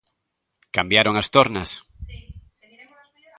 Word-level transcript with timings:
Cambiaron 0.75 1.15
as 1.17 1.27
tornas. 1.35 1.69